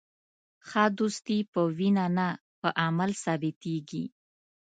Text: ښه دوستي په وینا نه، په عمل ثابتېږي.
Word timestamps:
ښه 0.67 0.83
دوستي 0.97 1.37
په 1.53 1.61
وینا 1.77 2.05
نه، 2.17 2.27
په 2.61 2.69
عمل 2.83 3.11
ثابتېږي. 3.23 4.05